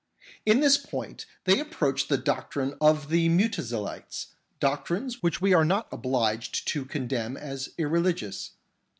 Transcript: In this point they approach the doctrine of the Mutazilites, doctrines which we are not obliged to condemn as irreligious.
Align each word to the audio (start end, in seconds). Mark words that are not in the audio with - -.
In 0.47 0.61
this 0.61 0.79
point 0.79 1.27
they 1.43 1.59
approach 1.59 2.07
the 2.07 2.17
doctrine 2.17 2.73
of 2.81 3.09
the 3.09 3.29
Mutazilites, 3.29 4.33
doctrines 4.59 5.21
which 5.21 5.39
we 5.41 5.53
are 5.53 5.63
not 5.63 5.87
obliged 5.91 6.67
to 6.69 6.85
condemn 6.85 7.37
as 7.37 7.69
irreligious. 7.77 8.53